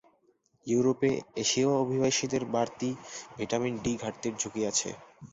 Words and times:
ইউরোপে 0.67 1.11
এশীয় 1.35 1.69
অভিবাসীদের 1.83 2.43
বাড়তি 2.53 2.89
ভিটামিন 3.37 3.73
ডি 3.83 3.93
ঘাটতির 4.03 4.33
ঝুঁকি 4.41 4.61
আছে। 4.71 4.89